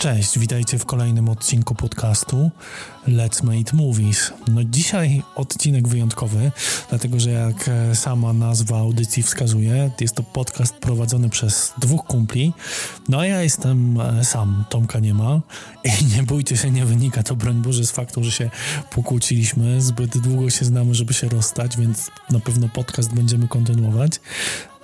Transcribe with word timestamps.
Cześć, 0.00 0.38
witajcie 0.38 0.78
w 0.78 0.86
kolejnym 0.86 1.28
odcinku 1.28 1.74
podcastu 1.74 2.50
Let's 3.08 3.44
Make 3.44 3.72
Movies. 3.72 4.32
No 4.48 4.64
dzisiaj 4.64 5.22
odcinek 5.34 5.88
wyjątkowy, 5.88 6.52
dlatego 6.88 7.20
że 7.20 7.30
jak 7.30 7.68
e, 7.68 7.94
sama 7.94 8.32
nazwa 8.32 8.78
audycji 8.78 9.22
wskazuje, 9.22 9.90
jest 10.00 10.14
to 10.14 10.22
podcast 10.22 10.74
prowadzony 10.74 11.28
przez 11.28 11.72
dwóch 11.78 12.04
kumpli. 12.06 12.52
No 13.08 13.18
a 13.18 13.26
ja 13.26 13.42
jestem 13.42 14.00
e, 14.00 14.24
sam, 14.24 14.64
Tomka 14.68 14.98
nie 14.98 15.14
ma 15.14 15.40
i 15.84 16.04
nie 16.16 16.22
bójcie 16.22 16.56
się, 16.56 16.70
nie 16.70 16.84
wynika 16.84 17.22
to 17.22 17.36
broń 17.36 17.62
Boże 17.62 17.86
z 17.86 17.90
faktu, 17.90 18.24
że 18.24 18.30
się 18.30 18.50
pokłóciliśmy, 18.90 19.82
zbyt 19.82 20.18
długo 20.18 20.50
się 20.50 20.64
znamy, 20.64 20.94
żeby 20.94 21.14
się 21.14 21.28
rozstać, 21.28 21.76
więc 21.76 22.10
na 22.30 22.40
pewno 22.40 22.68
podcast 22.68 23.14
będziemy 23.14 23.48
kontynuować. 23.48 24.20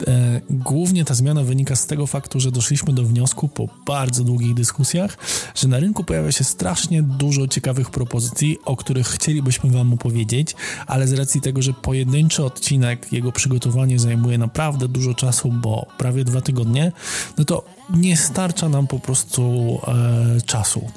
E, 0.08 0.40
głównie 0.50 1.04
ta 1.04 1.14
zmiana 1.14 1.42
wynika 1.42 1.76
z 1.76 1.86
tego 1.86 2.06
faktu, 2.06 2.40
że 2.40 2.50
doszliśmy 2.50 2.92
do 2.92 3.02
wniosku 3.02 3.48
po 3.48 3.68
bardzo 3.86 4.24
długich 4.24 4.54
dyskusjach, 4.54 5.18
że 5.54 5.68
na 5.68 5.78
rynku 5.78 6.04
pojawia 6.04 6.32
się 6.32 6.44
strasznie 6.44 7.02
dużo 7.02 7.48
ciekawych 7.48 7.90
propozycji, 7.90 8.58
o 8.64 8.76
których 8.76 9.06
chcielibyśmy 9.06 9.70
Wam 9.70 9.92
opowiedzieć, 9.92 10.54
ale 10.86 11.08
z 11.08 11.12
racji 11.12 11.40
tego, 11.40 11.62
że 11.62 11.72
pojedynczy 11.72 12.44
odcinek, 12.44 13.12
jego 13.12 13.32
przygotowanie 13.32 13.98
zajmuje 13.98 14.38
naprawdę 14.38 14.88
dużo 14.88 15.14
czasu, 15.14 15.52
bo 15.52 15.86
prawie 15.98 16.24
dwa 16.24 16.40
tygodnie, 16.40 16.92
no 17.38 17.44
to 17.44 17.64
nie 17.94 18.16
starcza 18.16 18.68
nam 18.68 18.86
po 18.86 18.98
prostu 18.98 19.78
e, 19.86 20.40
czasu. 20.40 20.90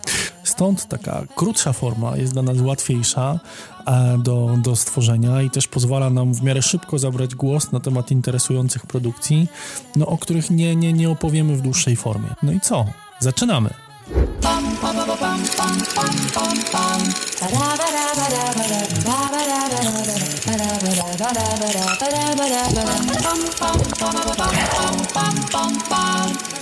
Stąd 0.50 0.88
taka 0.88 1.24
krótsza 1.36 1.74
forma 1.74 2.18
jest 2.18 2.34
dla 2.34 2.42
nas 2.42 2.58
łatwiejsza 2.62 3.40
e, 3.86 4.18
do, 4.18 4.58
do 4.58 4.76
stworzenia 4.76 5.42
i 5.42 5.50
też 5.50 5.68
pozwala 5.68 6.10
nam 6.10 6.34
w 6.34 6.44
miarę 6.44 6.62
szybko 6.62 7.00
zabrać 7.00 7.36
głos 7.36 7.72
na 7.72 7.80
temat 7.80 8.12
interesujących 8.12 8.86
produkcji, 8.86 9.48
no, 9.96 10.08
o 10.08 10.18
których 10.18 10.50
nie, 10.50 10.76
nie, 10.76 10.94
nie 10.94 11.10
opowiemy 11.10 11.56
w 11.56 11.62
dłuższej 11.62 11.96
formie. 11.96 12.30
No 12.44 12.52
i 12.52 12.60
co? 12.60 12.86
Zaczynamy! 13.20 13.70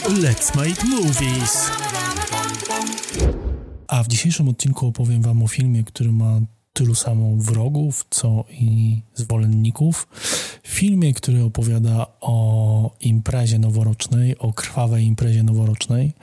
Let's 0.10 0.56
make 0.56 0.84
movies! 0.84 2.17
A 3.88 4.04
w 4.04 4.08
dzisiejszym 4.08 4.50
odcinku 4.50 4.88
opowiem 4.88 5.22
Wam 5.22 5.44
o 5.44 5.48
filmie, 5.48 5.84
który 5.84 6.12
ma 6.12 6.40
tylu 6.74 6.96
samo 6.96 7.36
wrogów, 7.36 8.06
co 8.10 8.44
i 8.50 9.02
zwolenników. 9.16 10.08
Filmie, 10.64 11.14
który 11.14 11.44
opowiada 11.44 12.08
o 12.22 12.92
imprezie 13.00 13.60
noworocznej, 13.60 14.38
o 14.38 14.54
krwawej 14.54 15.06
imprezie 15.06 15.44
noworocznej. 15.44 16.14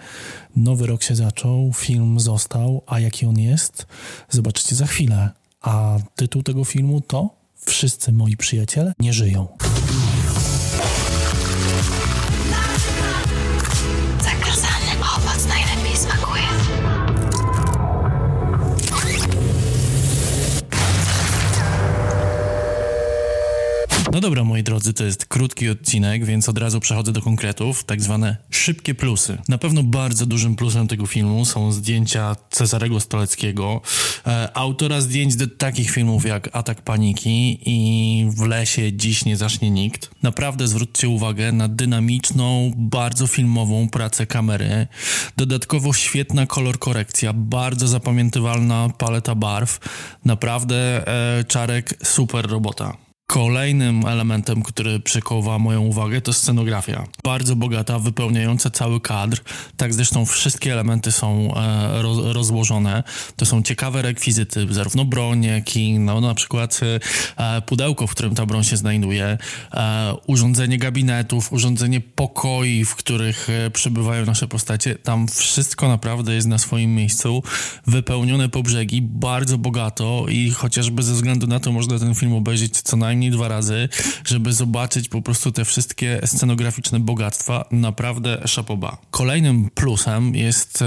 Nowy 0.56 0.86
rok 0.86 1.02
się 1.02 1.14
zaczął, 1.14 1.72
film 1.74 2.20
został, 2.20 2.82
a 2.86 3.00
jaki 3.00 3.26
on 3.26 3.38
jest, 3.38 3.86
zobaczycie 4.30 4.76
za 4.76 4.86
chwilę. 4.86 5.30
A 5.60 5.98
tytuł 6.16 6.42
tego 6.42 6.64
filmu 6.64 7.00
to 7.00 7.44
Wszyscy 7.66 8.12
moi 8.12 8.36
przyjaciele 8.36 8.92
nie 8.98 9.12
żyją. 9.12 9.48
No 24.14 24.20
dobra, 24.20 24.44
moi 24.44 24.62
drodzy, 24.62 24.92
to 24.92 25.04
jest 25.04 25.26
krótki 25.26 25.68
odcinek, 25.68 26.24
więc 26.24 26.48
od 26.48 26.58
razu 26.58 26.80
przechodzę 26.80 27.12
do 27.12 27.22
konkretów, 27.22 27.84
tak 27.84 28.02
zwane 28.02 28.36
szybkie 28.50 28.94
plusy. 28.94 29.38
Na 29.48 29.58
pewno 29.58 29.82
bardzo 29.82 30.26
dużym 30.26 30.56
plusem 30.56 30.88
tego 30.88 31.06
filmu 31.06 31.44
są 31.44 31.72
zdjęcia 31.72 32.36
Cezarego 32.50 33.00
Stoleckiego, 33.00 33.80
e, 34.26 34.56
autora 34.56 35.00
zdjęć 35.00 35.36
do 35.36 35.46
takich 35.46 35.90
filmów 35.90 36.26
jak 36.26 36.48
Atak 36.52 36.82
Paniki 36.82 37.58
i 37.66 38.26
W 38.30 38.46
lesie 38.46 38.92
dziś 38.92 39.24
nie 39.24 39.36
zacznie 39.36 39.70
nikt. 39.70 40.10
Naprawdę 40.22 40.68
zwróćcie 40.68 41.08
uwagę 41.08 41.52
na 41.52 41.68
dynamiczną, 41.68 42.72
bardzo 42.76 43.26
filmową 43.26 43.88
pracę 43.88 44.26
kamery. 44.26 44.86
Dodatkowo 45.36 45.92
świetna 45.92 46.46
kolor 46.46 46.78
korekcja, 46.78 47.32
bardzo 47.32 47.88
zapamiętywalna 47.88 48.88
paleta 48.98 49.34
barw. 49.34 49.78
Naprawdę 50.24 51.08
e, 51.08 51.44
Czarek 51.44 51.94
super 52.02 52.50
robota. 52.50 53.03
Kolejnym 53.26 54.06
elementem, 54.06 54.62
który 54.62 55.00
przykuwa 55.00 55.58
moją 55.58 55.82
uwagę, 55.82 56.20
to 56.20 56.32
scenografia. 56.32 57.06
Bardzo 57.24 57.56
bogata, 57.56 57.98
wypełniająca 57.98 58.70
cały 58.70 59.00
kadr. 59.00 59.40
Tak 59.76 59.94
zresztą 59.94 60.26
wszystkie 60.26 60.72
elementy 60.72 61.12
są 61.12 61.54
e, 61.56 62.02
roz, 62.02 62.18
rozłożone. 62.34 63.02
To 63.36 63.46
są 63.46 63.62
ciekawe 63.62 64.02
rekwizyty, 64.02 64.66
zarówno 64.70 65.04
broń, 65.04 65.44
jak 65.44 65.76
i 65.76 65.98
no, 65.98 66.20
na 66.20 66.34
przykład 66.34 66.80
e, 67.36 67.62
pudełko, 67.62 68.06
w 68.06 68.10
którym 68.10 68.34
ta 68.34 68.46
broń 68.46 68.64
się 68.64 68.76
znajduje, 68.76 69.38
e, 69.74 70.14
urządzenie 70.26 70.78
gabinetów, 70.78 71.52
urządzenie 71.52 72.00
pokoi, 72.00 72.84
w 72.84 72.94
których 72.94 73.48
e, 73.50 73.70
przebywają 73.70 74.26
nasze 74.26 74.48
postacie. 74.48 74.94
Tam 74.94 75.28
wszystko 75.28 75.88
naprawdę 75.88 76.34
jest 76.34 76.48
na 76.48 76.58
swoim 76.58 76.94
miejscu, 76.94 77.42
wypełnione 77.86 78.48
po 78.48 78.62
brzegi, 78.62 79.02
bardzo 79.02 79.58
bogato 79.58 80.26
i 80.28 80.50
chociażby 80.50 81.02
ze 81.02 81.12
względu 81.12 81.46
na 81.46 81.60
to 81.60 81.72
można 81.72 81.98
ten 81.98 82.14
film 82.14 82.32
obejrzeć 82.32 82.80
co 82.80 82.96
najmniej 82.96 83.13
najmniej 83.14 83.30
dwa 83.30 83.48
razy, 83.48 83.88
żeby 84.26 84.52
zobaczyć 84.52 85.08
po 85.08 85.22
prostu 85.22 85.52
te 85.52 85.64
wszystkie 85.64 86.20
scenograficzne 86.24 87.00
bogactwa. 87.00 87.64
Naprawdę 87.70 88.42
szapoba. 88.46 88.96
Kolejnym 89.10 89.70
plusem 89.70 90.34
jest 90.34 90.82
e, 90.82 90.86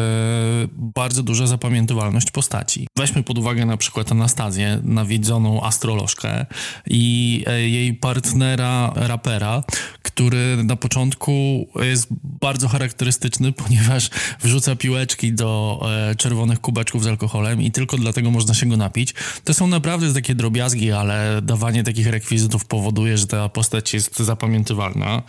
bardzo 0.71 1.23
duża 1.23 1.47
zapamiętywalność 1.47 2.31
postaci. 2.31 2.87
Weźmy 2.97 3.23
pod 3.23 3.37
uwagę 3.37 3.65
na 3.65 3.77
przykład 3.77 4.11
Anastazję, 4.11 4.79
nawiedzoną 4.83 5.63
astrolożkę 5.63 6.45
i 6.87 7.43
e, 7.47 7.61
jej 7.61 7.93
partnera 7.93 8.91
rapera, 8.95 9.63
który 10.01 10.63
na 10.63 10.75
początku 10.75 11.67
jest 11.75 12.07
bardzo 12.23 12.67
charakterystyczny, 12.67 13.51
ponieważ 13.63 14.09
wrzuca 14.41 14.75
piłeczki 14.75 15.33
do 15.33 15.81
e, 16.11 16.15
czerwonych 16.15 16.61
kubeczków 16.61 17.03
z 17.03 17.07
alkoholem 17.07 17.61
i 17.61 17.71
tylko 17.71 17.97
dlatego 17.97 18.31
można 18.31 18.53
się 18.53 18.65
go 18.65 18.77
napić. 18.77 19.13
To 19.43 19.53
są 19.53 19.67
naprawdę 19.67 20.13
takie 20.13 20.35
drobiazgi, 20.35 20.91
ale 20.91 21.41
dawanie 21.41 21.83
takich 21.83 22.07
rekwizytów 22.17 22.65
powoduje, 22.65 23.17
że 23.17 23.27
ta 23.27 23.49
postać 23.49 23.93
jest 23.93 24.19
zapamiętywalna. 24.19 25.21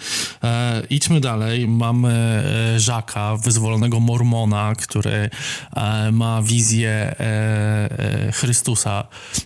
E, 0.42 0.82
idźmy 0.90 1.20
dalej. 1.20 1.68
Mamy 1.68 2.12
e, 2.76 2.80
Żaka, 2.80 3.36
wyzwolonego 3.36 4.00
mormona, 4.00 4.72
który 4.78 5.30
e, 5.76 6.12
ma 6.12 6.42
wizję 6.42 6.90
e, 6.90 7.14
e, 8.28 8.32
Chrystusa. 8.32 9.04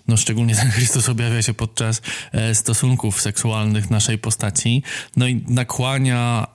No 0.08 0.16
szczególnie 0.16 0.54
ten 0.56 0.70
Chrystus 0.70 1.08
objawia 1.08 1.42
się 1.42 1.54
podczas 1.54 2.02
e, 2.32 2.54
stosunków 2.54 3.20
seksualnych 3.20 3.90
naszej 3.90 4.18
postaci. 4.18 4.82
No 5.16 5.26
i 5.26 5.44
nakłania, 5.48 6.46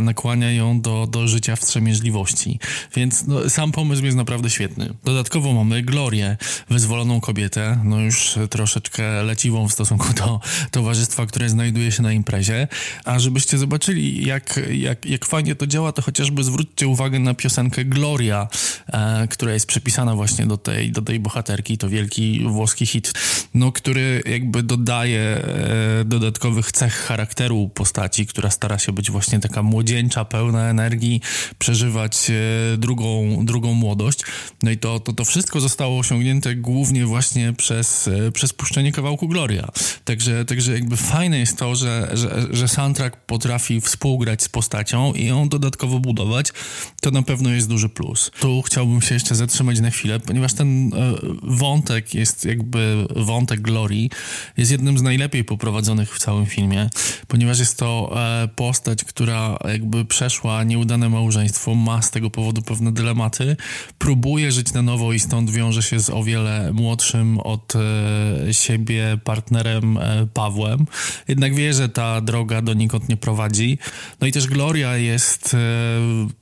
nakłania 0.00 0.52
ją 0.52 0.80
do, 0.80 1.06
do 1.06 1.28
życia 1.28 1.56
wstrzemięźliwości. 1.56 2.58
Więc 2.96 3.26
no, 3.26 3.50
sam 3.50 3.72
pomysł 3.72 4.04
jest 4.04 4.16
naprawdę 4.16 4.50
świetny. 4.50 4.94
Dodatkowo 5.04 5.52
mamy 5.52 5.82
Glorię, 5.82 6.36
wyzwoloną 6.70 7.20
kobietę, 7.20 7.80
no 7.84 8.00
już 8.00 8.38
troszeczkę 8.50 9.22
leciwą 9.22 9.68
w 9.68 9.72
stosunku 9.72 10.12
do 10.18 10.40
towarzystwa, 10.70 11.26
które 11.26 11.48
znajduje 11.48 11.92
się 11.92 12.02
na 12.02 12.12
imprezie. 12.12 12.68
A 13.04 13.18
żebyście 13.18 13.58
zobaczyli, 13.58 14.26
jak, 14.26 14.60
jak, 14.70 15.06
jak 15.06 15.24
fajnie 15.26 15.54
to 15.54 15.66
działa, 15.66 15.92
to 15.92 16.02
chociażby 16.02 16.44
zwróćcie 16.44 16.88
uwagę 16.88 17.18
na 17.18 17.34
piosenkę 17.34 17.84
Gloria, 17.84 18.48
e, 18.86 19.28
która 19.28 19.52
jest 19.52 19.66
przypisana 19.66 20.14
właśnie 20.14 20.46
do 20.46 20.56
tej, 20.56 20.92
do 20.92 21.02
tej 21.02 21.20
bohaterki. 21.20 21.78
To 21.78 21.88
wielki 21.88 22.44
włoski 22.48 22.86
hit, 22.86 23.12
no, 23.54 23.72
który 23.72 24.22
jakby 24.26 24.62
dodaje 24.62 25.20
e, 25.20 26.04
dodatkowych 26.04 26.72
cech 26.72 26.94
charakteru 26.94 27.70
postaci, 27.74 28.26
która 28.26 28.50
stara 28.50 28.78
się 28.78 28.92
być 28.92 29.10
właśnie 29.10 29.40
taka 29.40 29.62
młodzieńcza, 29.62 30.24
pełna 30.24 30.68
energii, 30.68 31.20
przeżywać 31.58 32.30
e, 32.30 32.76
drugą, 32.76 33.38
drugą 33.44 33.74
młodość. 33.74 34.20
No 34.62 34.70
i 34.70 34.76
to, 34.76 35.00
to, 35.00 35.12
to 35.12 35.24
wszystko 35.24 35.60
zostało 35.60 35.98
osiągnięte 35.98 36.54
głównie 36.54 37.06
właśnie 37.06 37.52
przez, 37.52 38.08
e, 38.08 38.32
przez 38.32 38.52
puszczenie 38.52 38.92
kawałku 38.92 39.28
Gloria. 39.28 39.68
Także, 40.08 40.44
także 40.44 40.72
jakby 40.72 40.96
fajne 40.96 41.38
jest 41.38 41.58
to, 41.58 41.76
że, 41.76 42.10
że, 42.12 42.46
że 42.50 42.68
soundtrack 42.68 43.16
potrafi 43.16 43.80
współgrać 43.80 44.42
z 44.42 44.48
postacią 44.48 45.12
i 45.12 45.26
ją 45.26 45.48
dodatkowo 45.48 45.98
budować. 45.98 46.52
To 47.00 47.10
na 47.10 47.22
pewno 47.22 47.50
jest 47.50 47.68
duży 47.68 47.88
plus. 47.88 48.30
Tu 48.40 48.62
chciałbym 48.62 49.02
się 49.02 49.14
jeszcze 49.14 49.34
zatrzymać 49.34 49.80
na 49.80 49.90
chwilę, 49.90 50.20
ponieważ 50.20 50.54
ten 50.54 50.94
e, 50.94 51.14
wątek 51.42 52.14
jest 52.14 52.44
jakby 52.44 53.06
wątek 53.16 53.60
Glorii 53.60 54.10
jest 54.56 54.70
jednym 54.70 54.98
z 54.98 55.02
najlepiej 55.02 55.44
poprowadzonych 55.44 56.14
w 56.14 56.18
całym 56.18 56.46
filmie, 56.46 56.90
ponieważ 57.28 57.58
jest 57.58 57.78
to 57.78 58.16
e, 58.16 58.48
postać, 58.48 59.04
która 59.04 59.58
jakby 59.64 60.04
przeszła 60.04 60.64
nieudane 60.64 61.08
małżeństwo, 61.08 61.74
ma 61.74 62.02
z 62.02 62.10
tego 62.10 62.30
powodu 62.30 62.62
pewne 62.62 62.92
dylematy, 62.92 63.56
próbuje 63.98 64.52
żyć 64.52 64.72
na 64.72 64.82
nowo 64.82 65.12
i 65.12 65.20
stąd 65.20 65.50
wiąże 65.50 65.82
się 65.82 66.00
z 66.00 66.10
o 66.10 66.22
wiele 66.24 66.72
młodszym 66.72 67.38
od 67.38 67.74
e, 67.76 68.54
siebie 68.54 69.18
partnerem 69.24 69.97
e, 70.00 70.26
Pawłem. 70.34 70.86
Jednak 71.28 71.54
wie, 71.54 71.74
że 71.74 71.88
ta 71.88 72.20
droga 72.20 72.62
donikąd 72.62 73.08
nie 73.08 73.16
prowadzi. 73.16 73.78
No 74.20 74.26
i 74.26 74.32
też 74.32 74.46
Gloria 74.46 74.96
jest 74.96 75.56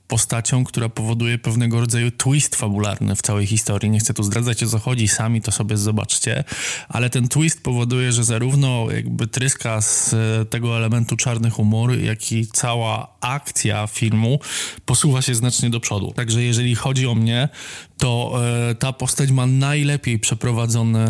postacią, 0.07 0.63
która 0.63 0.89
powoduje 0.89 1.37
pewnego 1.37 1.79
rodzaju 1.79 2.11
twist 2.11 2.55
fabularny 2.55 3.15
w 3.15 3.21
całej 3.21 3.45
historii. 3.45 3.89
Nie 3.89 3.99
chcę 3.99 4.13
tu 4.13 4.23
zdradzać 4.23 4.63
o 4.63 4.67
co 4.67 4.79
chodzi, 4.79 5.07
sami 5.07 5.41
to 5.41 5.51
sobie 5.51 5.77
zobaczcie, 5.77 6.43
ale 6.89 7.09
ten 7.09 7.27
twist 7.27 7.63
powoduje, 7.63 8.11
że 8.11 8.23
zarówno 8.23 8.87
jakby 8.91 9.27
tryska 9.27 9.81
z 9.81 10.15
tego 10.49 10.77
elementu 10.77 11.17
czarny 11.17 11.49
humor, 11.49 11.97
jak 11.99 12.31
i 12.31 12.47
cała 12.47 13.17
akcja 13.21 13.87
filmu 13.87 14.39
posuwa 14.85 15.21
się 15.21 15.35
znacznie 15.35 15.69
do 15.69 15.79
przodu. 15.79 16.13
Także 16.15 16.43
jeżeli 16.43 16.75
chodzi 16.75 17.07
o 17.07 17.15
mnie, 17.15 17.49
to 17.97 18.39
e, 18.69 18.75
ta 18.75 18.93
postać 18.93 19.31
ma 19.31 19.47
najlepiej 19.47 20.19
przeprowadzone, 20.19 21.05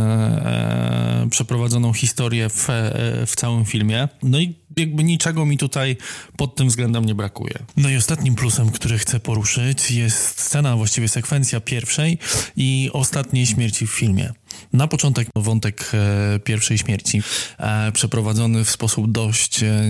e, 1.24 1.30
przeprowadzoną 1.30 1.94
historię 1.94 2.50
w, 2.50 2.70
e, 2.70 3.26
w 3.26 3.36
całym 3.36 3.66
filmie. 3.66 4.08
No 4.24 4.40
i 4.40 4.56
jakby 4.78 5.04
niczego 5.04 5.46
mi 5.46 5.58
tutaj 5.58 5.98
pod 6.38 6.56
tym 6.56 6.68
względem 6.68 7.06
nie 7.06 7.16
brakuje. 7.16 7.60
No 7.78 7.90
i 7.90 7.96
ostatnim 7.96 8.36
plusem, 8.36 8.70
który 8.70 8.98
chcę 8.98 9.20
poruszyć, 9.20 9.92
jest 9.92 10.42
scena, 10.42 10.76
właściwie 10.76 11.08
sekwencja 11.08 11.60
pierwszej 11.60 12.18
i 12.58 12.90
ostatniej 12.94 13.46
śmierci 13.46 13.88
w 13.88 13.92
filmie. 13.92 14.34
Na 14.74 14.88
początek 14.88 15.28
wątek 15.36 15.92
e, 15.94 16.40
pierwszej 16.40 16.78
śmierci, 16.78 17.22
e, 17.58 17.92
przeprowadzony 17.92 18.66
w 18.66 18.70
sposób 18.70 19.12
dość, 19.12 19.64
e, 19.64 19.84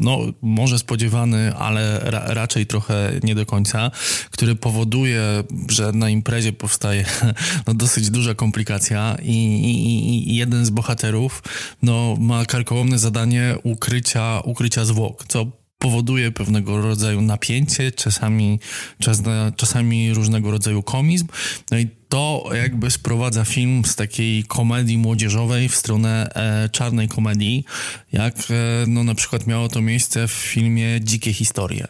no 0.00 0.18
może 0.42 0.78
spodziewany, 0.78 1.54
ale 1.56 1.98
ra, 1.98 2.24
raczej 2.26 2.66
trochę 2.66 3.12
nie 3.22 3.34
do 3.34 3.46
końca, 3.46 3.90
który 4.30 4.54
powoduje, 4.54 5.22
że 5.68 5.92
na 5.92 6.08
imprezie 6.08 6.52
powstaje 6.52 7.04
no, 7.66 7.74
dosyć 7.74 8.10
duża 8.10 8.34
komplikacja 8.34 9.16
i, 9.22 9.32
i, 9.32 10.32
i 10.32 10.36
jeden 10.36 10.64
z 10.64 10.70
bohaterów 10.70 11.42
no, 11.82 12.16
ma 12.20 12.46
karkołomne 12.46 12.98
zadanie 12.98 13.54
ukrycia, 13.62 14.40
ukrycia 14.44 14.84
zwłok, 14.84 15.24
co 15.28 15.61
powoduje 15.82 16.32
pewnego 16.32 16.80
rodzaju 16.80 17.22
napięcie, 17.22 17.92
czasami, 17.92 18.60
czas, 18.98 19.22
czasami 19.56 20.14
różnego 20.14 20.50
rodzaju 20.50 20.82
komizm. 20.82 21.26
No 21.70 21.78
i 21.78 21.88
to 22.08 22.50
jakby 22.54 22.90
sprowadza 22.90 23.44
film 23.44 23.84
z 23.84 23.96
takiej 23.96 24.44
komedii 24.44 24.98
młodzieżowej 24.98 25.68
w 25.68 25.76
stronę 25.76 26.30
e, 26.34 26.68
czarnej 26.68 27.08
komedii, 27.08 27.64
jak 28.12 28.34
e, 28.34 28.84
no, 28.86 29.04
na 29.04 29.14
przykład 29.14 29.46
miało 29.46 29.68
to 29.68 29.80
miejsce 29.80 30.28
w 30.28 30.32
filmie 30.32 31.00
Dzikie 31.00 31.32
Historie. 31.32 31.86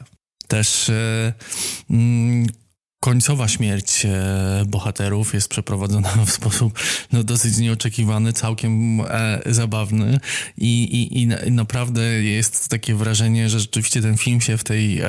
Też 0.48 0.88
e, 0.88 1.32
mm, 1.90 2.46
końcowa 3.02 3.48
śmierć 3.48 4.06
e, 4.06 4.64
bohaterów 4.66 5.34
jest 5.34 5.48
przeprowadzona 5.48 6.08
w 6.26 6.30
sposób 6.30 6.78
no, 7.12 7.24
dosyć 7.24 7.58
nieoczekiwany, 7.58 8.32
całkiem 8.32 9.00
e, 9.00 9.42
zabawny 9.46 10.20
i, 10.58 10.82
i, 10.82 11.22
i, 11.22 11.26
naprawdę 11.50 12.02
jest 12.22 12.68
takie 12.68 12.94
wrażenie, 12.94 13.48
że 13.48 13.60
rzeczywiście 13.60 14.02
ten 14.02 14.16
film 14.16 14.40
się 14.40 14.58
w 14.58 14.64
tej, 14.64 15.00
e, 15.00 15.08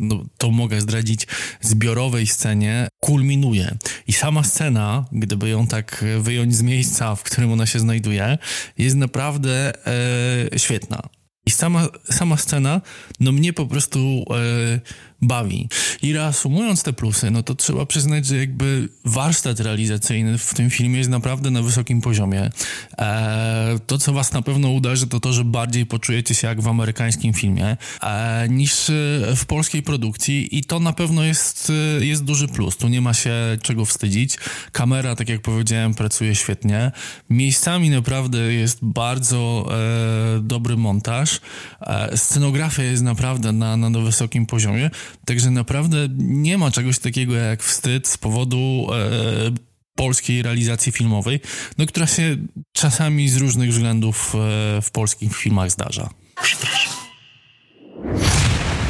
no, 0.00 0.24
to 0.38 0.50
mogę 0.50 0.80
zdradzić, 0.80 1.26
zbiorowej 1.60 2.26
scenie 2.26 2.88
kulminuje. 3.00 3.76
I 4.06 4.12
sama 4.12 4.44
scena, 4.44 5.04
gdyby 5.12 5.48
ją 5.48 5.66
tak 5.66 6.04
wyjąć 6.20 6.56
z 6.56 6.62
miejsca, 6.62 7.14
w 7.16 7.22
którym 7.22 7.52
ona 7.52 7.66
się 7.66 7.78
znajduje, 7.78 8.38
jest 8.78 8.96
naprawdę 8.96 9.72
e, 9.86 10.58
świetna. 10.58 11.02
I 11.48 11.50
sama, 11.50 11.88
sama 12.10 12.36
scena, 12.36 12.80
no 13.20 13.32
mnie 13.32 13.52
po 13.52 13.66
prostu 13.66 14.24
e, 14.30 14.80
bawi. 15.22 15.68
I 16.02 16.12
reasumując 16.12 16.82
te 16.82 16.92
plusy, 16.92 17.30
no 17.30 17.42
to 17.42 17.54
trzeba 17.54 17.86
przyznać, 17.86 18.26
że 18.26 18.36
jakby 18.36 18.88
warsztat 19.04 19.60
realizacyjny 19.60 20.38
w 20.38 20.54
tym 20.54 20.70
filmie 20.70 20.98
jest 20.98 21.10
naprawdę 21.10 21.50
na 21.50 21.62
wysokim 21.62 22.00
poziomie. 22.00 22.50
E, 22.98 23.78
to, 23.86 23.98
co 23.98 24.12
was 24.12 24.32
na 24.32 24.42
pewno 24.42 24.70
uderzy, 24.70 25.06
to 25.06 25.20
to, 25.20 25.32
że 25.32 25.44
bardziej 25.44 25.86
poczujecie 25.86 26.34
się 26.34 26.48
jak 26.48 26.60
w 26.60 26.68
amerykańskim 26.68 27.34
filmie 27.34 27.76
e, 28.02 28.48
niż 28.48 28.90
w 29.36 29.44
polskiej 29.46 29.82
produkcji 29.82 30.58
i 30.58 30.64
to 30.64 30.80
na 30.80 30.92
pewno 30.92 31.24
jest, 31.24 31.72
jest 32.00 32.24
duży 32.24 32.48
plus. 32.48 32.76
Tu 32.76 32.88
nie 32.88 33.00
ma 33.00 33.14
się 33.14 33.34
czego 33.62 33.84
wstydzić. 33.84 34.38
Kamera, 34.72 35.16
tak 35.16 35.28
jak 35.28 35.40
powiedziałem, 35.40 35.94
pracuje 35.94 36.34
świetnie. 36.34 36.92
Miejscami 37.30 37.90
naprawdę 37.90 38.38
jest 38.38 38.78
bardzo 38.82 39.68
e, 39.70 40.40
dobry 40.40 40.76
montaż. 40.76 41.40
E, 41.80 42.16
scenografia 42.16 42.82
jest 42.82 43.02
naprawdę 43.02 43.52
na, 43.52 43.76
na 43.76 43.90
wysokim 43.90 44.46
poziomie. 44.46 44.90
Także 45.26 45.50
naprawdę 45.50 46.08
nie 46.18 46.58
ma 46.58 46.70
czegoś 46.70 46.98
takiego 46.98 47.34
jak 47.34 47.62
wstyd 47.62 48.08
z 48.08 48.18
powodu 48.18 48.86
e, 48.92 49.68
polskiej 49.94 50.42
realizacji 50.42 50.92
filmowej, 50.92 51.40
no, 51.78 51.86
która 51.86 52.06
się 52.06 52.36
czasami 52.72 53.28
z 53.28 53.36
różnych 53.36 53.70
względów 53.70 54.34
e, 54.34 54.82
w 54.82 54.90
polskich 54.90 55.36
filmach 55.36 55.70
zdarza. 55.70 56.10
Przepraszam. 56.42 56.92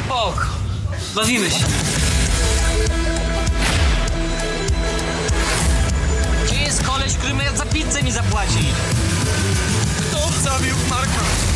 Och, 0.09 0.59
bawimy 1.15 1.51
się. 1.51 1.65
Gdzie 6.45 6.55
jest 6.61 6.83
koleś, 6.83 7.13
który 7.13 7.33
za 7.57 7.65
pizzę 7.65 8.03
mi 8.03 8.11
zapłaci? 8.11 8.65
Kto 9.99 10.41
zabił 10.41 10.75
Marka? 10.89 11.48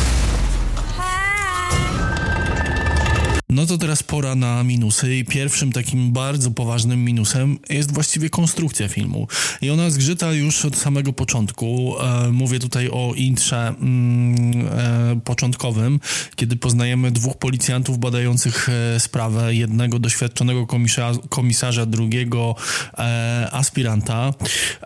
No 3.54 3.66
to 3.66 3.78
teraz 3.78 4.02
pora 4.02 4.34
na 4.34 4.64
minusy 4.64 5.16
i 5.16 5.24
pierwszym 5.24 5.72
takim 5.72 6.12
bardzo 6.12 6.50
poważnym 6.50 7.04
minusem 7.04 7.58
jest 7.70 7.92
właściwie 7.92 8.30
konstrukcja 8.30 8.88
filmu. 8.88 9.28
I 9.62 9.70
ona 9.70 9.90
zgrzyta 9.90 10.32
już 10.32 10.64
od 10.64 10.76
samego 10.76 11.12
początku. 11.12 11.94
E, 12.00 12.32
mówię 12.32 12.58
tutaj 12.58 12.88
o 12.88 13.12
intrze 13.16 13.68
mm, 13.68 14.66
e, 14.66 15.20
początkowym, 15.24 16.00
kiedy 16.36 16.56
poznajemy 16.56 17.10
dwóch 17.10 17.36
policjantów 17.36 17.98
badających 17.98 18.68
e, 18.68 19.00
sprawę, 19.00 19.54
jednego 19.54 19.98
doświadczonego 19.98 20.66
komisarza, 20.66 21.20
komisarza 21.28 21.86
drugiego 21.86 22.54
e, 22.98 23.48
aspiranta. 23.52 24.34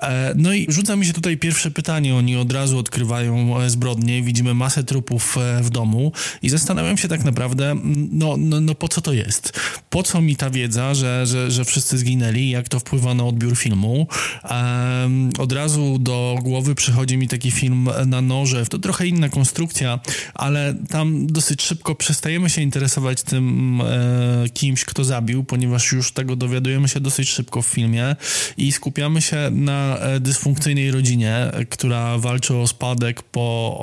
E, 0.02 0.32
no 0.36 0.52
i 0.52 0.66
rzuca 0.68 0.96
mi 0.96 1.06
się 1.06 1.12
tutaj 1.12 1.36
pierwsze 1.36 1.70
pytanie. 1.70 2.16
Oni 2.16 2.36
od 2.36 2.52
razu 2.52 2.78
odkrywają 2.78 3.60
e, 3.60 3.70
zbrodnie, 3.70 4.22
widzimy 4.22 4.54
masę 4.54 4.84
trupów 4.84 5.36
w 5.62 5.70
domu 5.70 6.12
i 6.42 6.48
zastanawiam 6.48 6.96
się 6.96 7.08
tak 7.08 7.24
naprawdę, 7.24 7.76
no, 8.12 8.36
no 8.36 8.57
no, 8.60 8.74
po 8.74 8.88
co 8.88 9.00
to 9.00 9.12
jest? 9.12 9.52
Po 9.90 10.02
co 10.02 10.20
mi 10.20 10.36
ta 10.36 10.50
wiedza, 10.50 10.94
że, 10.94 11.26
że, 11.26 11.50
że 11.50 11.64
wszyscy 11.64 11.98
zginęli, 11.98 12.48
jak 12.50 12.68
to 12.68 12.80
wpływa 12.80 13.14
na 13.14 13.24
odbiór 13.24 13.56
filmu? 13.56 14.06
Um, 14.50 15.30
od 15.38 15.52
razu 15.52 15.98
do 15.98 16.38
głowy 16.42 16.74
przychodzi 16.74 17.16
mi 17.16 17.28
taki 17.28 17.50
film 17.50 17.88
na 18.06 18.22
noże, 18.22 18.66
to 18.66 18.78
trochę 18.78 19.06
inna 19.06 19.28
konstrukcja, 19.28 20.00
ale 20.34 20.74
tam 20.88 21.26
dosyć 21.26 21.62
szybko 21.62 21.94
przestajemy 21.94 22.50
się 22.50 22.62
interesować 22.62 23.22
tym 23.22 23.80
e, 23.80 24.48
kimś, 24.54 24.84
kto 24.84 25.04
zabił, 25.04 25.44
ponieważ 25.44 25.92
już 25.92 26.12
tego 26.12 26.36
dowiadujemy 26.36 26.88
się 26.88 27.00
dosyć 27.00 27.28
szybko 27.28 27.62
w 27.62 27.66
filmie 27.66 28.16
i 28.56 28.72
skupiamy 28.72 29.22
się 29.22 29.50
na 29.50 29.98
e, 29.98 30.20
dysfunkcyjnej 30.20 30.90
rodzinie, 30.90 31.50
która 31.70 32.18
walczy 32.18 32.56
o 32.56 32.66
spadek 32.66 33.22
po 33.22 33.78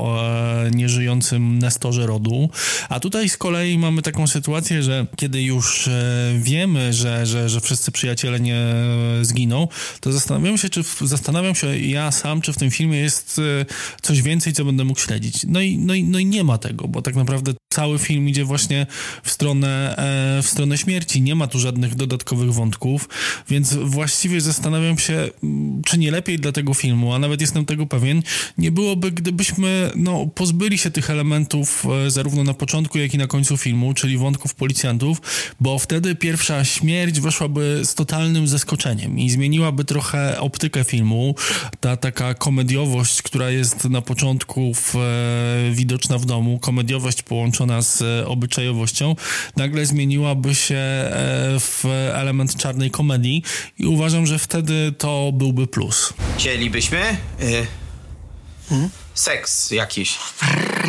e, 0.66 0.72
nieżyjącym 0.72 1.60
nestorze 1.60 2.06
rodu. 2.06 2.50
A 2.90 3.00
tutaj 3.00 3.30
z 3.30 3.38
kolei 3.38 3.78
mamy 3.78 4.02
taką 4.02 4.28
sytuację, 4.28 4.65
sytuację, 4.66 4.84
że 4.84 5.08
kiedy 5.16 5.42
już 5.44 5.88
e, 5.88 5.92
wiemy, 6.40 6.94
że, 6.94 7.26
że, 7.26 7.50
że 7.50 7.62
wszyscy 7.62 7.92
przyjaciele 7.92 8.40
nie 8.40 8.66
zginą, 9.22 9.68
to 10.00 10.12
zastanawiam 10.12 10.58
się, 10.58 10.70
czy 10.70 10.84
zastanawiam 11.02 11.56
się 11.56 11.78
ja 11.78 12.12
sam, 12.12 12.42
czy 12.42 12.54
w 12.54 12.58
tym 12.58 12.72
filmie 12.72 12.98
jest 12.98 13.40
e, 13.62 13.66
coś 14.02 14.22
więcej, 14.22 14.54
co 14.54 14.66
będę 14.66 14.84
mógł 14.84 15.00
śledzić. 15.00 15.46
No 15.48 15.62
i, 15.62 15.78
no 15.78 15.94
i, 15.94 16.04
no 16.04 16.20
i 16.20 16.26
nie 16.26 16.44
ma 16.44 16.58
tego, 16.58 16.88
bo 16.88 17.02
tak 17.02 17.16
naprawdę 17.16 17.54
cały 17.74 18.00
film 18.00 18.30
idzie 18.30 18.46
właśnie 18.46 18.88
w 19.24 19.32
stronę, 19.32 19.96
e, 19.98 20.42
w 20.42 20.48
stronę 20.48 20.78
śmierci. 20.78 21.22
Nie 21.22 21.36
ma 21.36 21.48
tu 21.48 21.60
żadnych 21.60 21.96
dodatkowych 21.96 22.54
wątków, 22.54 23.10
więc 23.50 23.74
właściwie 23.74 24.42
zastanawiam 24.42 24.98
się, 24.98 25.30
czy 25.86 25.98
nie 25.98 26.12
lepiej 26.12 26.40
dla 26.40 26.52
tego 26.52 26.74
filmu, 26.74 27.14
a 27.14 27.20
nawet 27.20 27.42
jestem 27.42 27.66
tego 27.66 27.86
pewien, 27.86 28.24
nie 28.58 28.72
byłoby, 28.72 29.12
gdybyśmy 29.12 29.92
no, 29.96 30.28
pozbyli 30.36 30.78
się 30.78 30.92
tych 30.92 31.10
elementów 31.10 31.86
zarówno 32.08 32.44
na 32.44 32.54
początku, 32.54 32.98
jak 32.98 33.14
i 33.14 33.18
na 33.18 33.28
końcu 33.28 33.58
filmu, 33.58 33.94
czyli 33.94 34.18
wątków 34.18 34.55
policjantów, 34.56 35.22
bo 35.60 35.80
wtedy 35.80 36.16
pierwsza 36.16 36.66
śmierć 36.66 37.20
weszłaby 37.20 37.82
z 37.84 37.96
totalnym 37.96 38.48
zaskoczeniem 38.48 39.20
i 39.20 39.30
zmieniłaby 39.30 39.86
trochę 39.86 40.40
optykę 40.40 40.84
filmu. 40.84 41.36
Ta 41.80 41.98
taka 41.98 42.34
komediowość, 42.34 43.22
która 43.22 43.50
jest 43.50 43.86
na 43.86 44.02
początku 44.02 44.74
w, 44.74 44.96
e, 44.96 45.72
widoczna 45.72 46.18
w 46.18 46.26
domu, 46.26 46.60
komediowość 46.60 47.24
połączona 47.24 47.82
z 47.82 48.02
e, 48.02 48.28
obyczajowością, 48.28 49.16
nagle 49.56 49.86
zmieniłaby 49.86 50.56
się 50.56 50.76
e, 50.76 51.60
w 51.60 51.86
element 52.14 52.56
czarnej 52.56 52.92
komedii 52.92 53.44
i 53.80 53.86
uważam, 53.86 54.26
że 54.26 54.40
wtedy 54.40 54.94
to 54.98 55.32
byłby 55.34 55.68
plus. 55.68 56.14
Chcielibyśmy? 56.38 57.18
Y 57.42 57.68
hmm? 58.70 58.90
Seks 59.14 59.72
jakiś. 59.72 60.18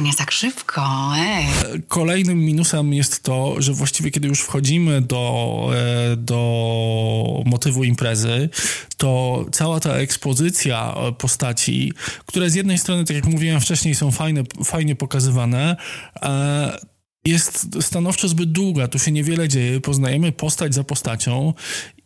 Nie 0.02 0.14
tak 0.14 0.30
szybko, 0.30 1.12
ej. 1.16 1.46
Kolejnym 1.88 2.38
minusem 2.38 2.94
jest 2.94 3.22
to, 3.22 3.54
że 3.58 3.72
właściwie 3.72 4.10
kiedy 4.10 4.28
już 4.28 4.40
wchodzimy 4.40 5.00
do, 5.00 5.68
e, 5.74 6.16
do 6.16 7.42
motywu 7.46 7.84
imprezy, 7.84 8.48
to 8.96 9.44
cała 9.52 9.80
ta 9.80 9.90
ekspozycja 9.90 10.94
postaci, 11.18 11.92
które 12.26 12.50
z 12.50 12.54
jednej 12.54 12.78
strony, 12.78 13.04
tak 13.04 13.16
jak 13.16 13.26
mówiłem 13.26 13.60
wcześniej, 13.60 13.94
są 13.94 14.10
fajne, 14.10 14.42
fajnie 14.64 14.96
pokazywane, 14.96 15.76
e, 16.22 16.95
jest 17.26 17.68
stanowczo 17.80 18.28
zbyt 18.28 18.52
długa, 18.52 18.88
tu 18.88 18.98
się 18.98 19.12
niewiele 19.12 19.48
dzieje, 19.48 19.80
poznajemy 19.80 20.32
postać 20.32 20.74
za 20.74 20.84
postacią 20.84 21.54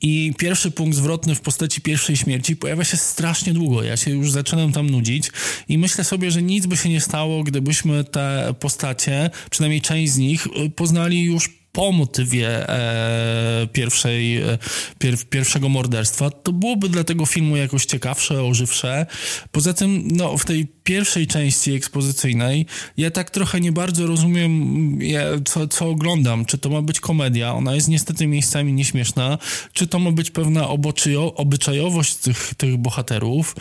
i 0.00 0.35
pierwszy 0.39 0.71
punkt 0.71 0.97
zwrotny 0.97 1.35
w 1.35 1.41
postaci 1.41 1.81
pierwszej 1.81 2.17
śmierci 2.17 2.57
pojawia 2.57 2.85
się 2.85 2.97
strasznie 2.97 3.53
długo. 3.53 3.83
Ja 3.83 3.97
się 3.97 4.11
już 4.11 4.31
zaczynam 4.31 4.73
tam 4.73 4.91
nudzić 4.91 5.31
i 5.69 5.79
myślę 5.79 6.05
sobie, 6.05 6.31
że 6.31 6.43
nic 6.43 6.67
by 6.67 6.77
się 6.77 6.89
nie 6.89 7.00
stało, 7.00 7.43
gdybyśmy 7.43 8.05
te 8.05 8.55
postacie, 8.61 9.31
przynajmniej 9.50 9.81
część 9.81 10.12
z 10.12 10.19
nich, 10.19 10.49
poznali 10.77 11.23
już 11.23 11.60
po 11.73 11.93
motywie 11.93 12.69
e, 12.69 13.67
pierwszej, 13.73 14.37
e, 14.37 14.59
pier, 14.99 15.15
pierwszego 15.31 15.69
morderstwa, 15.69 16.31
to 16.31 16.53
byłoby 16.53 16.89
dla 16.89 17.05
tego 17.05 17.27
filmu 17.27 17.57
jakoś 17.57 17.85
ciekawsze, 17.85 18.43
ożywsze. 18.43 19.07
Poza 19.53 19.73
tym, 19.73 20.09
no, 20.11 20.39
w 20.39 20.45
tej 20.45 20.67
pierwszej 20.85 21.27
części 21.27 21.73
ekspozycyjnej 21.73 22.67
ja 22.97 23.11
tak 23.11 23.31
trochę 23.31 23.61
nie 23.61 23.73
bardzo 23.73 24.07
rozumiem, 24.07 24.99
co, 25.45 25.69
co 25.69 25.89
oglądam. 25.89 26.45
Czy 26.45 26.59
to 26.59 26.71
ma 26.71 26.83
być 26.83 27.00
komedia, 27.00 27.55
ona 27.55 27.75
jest 27.75 27.89
niestety 27.89 28.27
miejscami 28.27 28.73
nieśmieszna, 28.73 29.39
czy 29.73 29.87
to 29.87 29.99
ma 29.99 30.11
być 30.11 30.31
pewna 30.31 30.69
obyczajo, 30.69 31.35
obyczajowość 31.35 32.15
tych, 32.17 32.55
tych 32.55 32.77
bohaterów. 32.77 33.57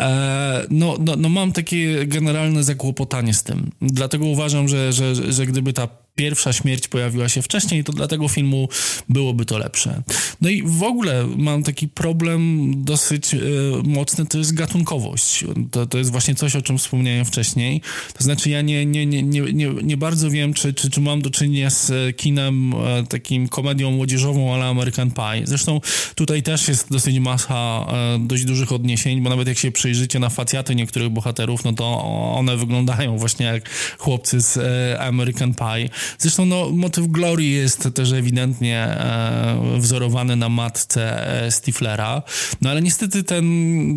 E, 0.00 0.66
no, 0.70 0.96
no, 1.00 1.16
no 1.16 1.28
mam 1.28 1.52
takie 1.52 2.06
generalne 2.06 2.64
zakłopotanie 2.64 3.34
z 3.34 3.42
tym. 3.42 3.70
Dlatego 3.82 4.26
uważam, 4.26 4.68
że, 4.68 4.92
że, 4.92 5.32
że 5.32 5.46
gdyby 5.46 5.72
ta 5.72 5.88
pierwsza 6.18 6.52
śmierć 6.52 6.88
pojawiła 6.88 7.28
się 7.28 7.42
wcześniej, 7.42 7.84
to 7.84 7.92
dla 7.92 8.08
tego 8.08 8.28
filmu 8.28 8.68
byłoby 9.08 9.44
to 9.44 9.58
lepsze. 9.58 10.02
No 10.40 10.48
i 10.48 10.62
w 10.62 10.82
ogóle 10.82 11.26
mam 11.36 11.62
taki 11.62 11.88
problem 11.88 12.72
dosyć 12.84 13.34
y, 13.34 13.40
mocny, 13.84 14.26
to 14.26 14.38
jest 14.38 14.54
gatunkowość. 14.54 15.44
To, 15.70 15.86
to 15.86 15.98
jest 15.98 16.10
właśnie 16.10 16.34
coś, 16.34 16.56
o 16.56 16.62
czym 16.62 16.78
wspomniałem 16.78 17.24
wcześniej. 17.24 17.80
To 18.18 18.24
znaczy 18.24 18.50
ja 18.50 18.62
nie, 18.62 18.86
nie, 18.86 19.06
nie, 19.06 19.22
nie, 19.22 19.40
nie, 19.40 19.68
nie 19.82 19.96
bardzo 19.96 20.30
wiem, 20.30 20.54
czy, 20.54 20.74
czy, 20.74 20.90
czy 20.90 21.00
mam 21.00 21.22
do 21.22 21.30
czynienia 21.30 21.70
z 21.70 22.16
kinem 22.16 22.74
e, 22.74 23.06
takim 23.08 23.48
komedią 23.48 23.90
młodzieżową, 23.90 24.54
ale 24.54 24.64
American 24.66 25.10
Pie. 25.10 25.42
Zresztą 25.44 25.80
tutaj 26.14 26.42
też 26.42 26.68
jest 26.68 26.90
dosyć 26.90 27.18
masa 27.18 27.86
e, 27.88 28.18
dość 28.18 28.44
dużych 28.44 28.72
odniesień, 28.72 29.20
bo 29.20 29.30
nawet 29.30 29.48
jak 29.48 29.58
się 29.58 29.72
przyjrzycie 29.72 30.18
na 30.18 30.28
facjaty 30.28 30.74
niektórych 30.74 31.08
bohaterów, 31.08 31.64
no 31.64 31.72
to 31.72 32.02
one 32.34 32.56
wyglądają 32.56 33.18
właśnie 33.18 33.46
jak 33.46 33.70
chłopcy 33.98 34.40
z 34.40 34.56
e, 34.56 35.00
American 35.00 35.54
Pie. 35.54 35.88
Zresztą 36.18 36.46
no, 36.46 36.70
motyw 36.70 37.06
Glory 37.06 37.44
jest 37.44 37.88
też 37.94 38.12
ewidentnie 38.12 38.78
e, 38.78 39.78
wzorowany 39.78 40.36
na 40.36 40.48
matce 40.48 41.28
e, 41.44 41.50
Stiflera, 41.50 42.22
no 42.60 42.70
ale 42.70 42.82
niestety 42.82 43.24
ten, 43.24 43.44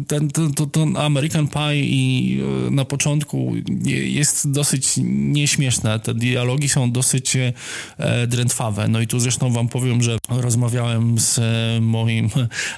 ten, 0.07 0.29
ten, 0.31 0.53
ten 0.71 0.97
American 0.97 1.47
Pie 1.47 1.75
i 1.75 2.41
e, 2.67 2.71
na 2.71 2.85
początku 2.85 3.53
jest 3.85 4.51
dosyć 4.51 4.93
nieśmieszne. 5.03 5.99
Te 5.99 6.13
dialogi 6.13 6.69
są 6.69 6.91
dosyć 6.91 7.35
e, 7.35 8.27
drętwawe. 8.27 8.87
No 8.87 9.01
i 9.01 9.07
tu 9.07 9.19
zresztą 9.19 9.53
wam 9.53 9.67
powiem, 9.67 10.03
że 10.03 10.17
rozmawiałem 10.29 11.19
z 11.19 11.39
moim 11.81 12.29